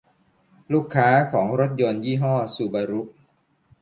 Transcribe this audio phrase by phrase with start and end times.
[0.73, 3.01] ลูกค้าของรถยนต์ยี่ห้อซูบารุ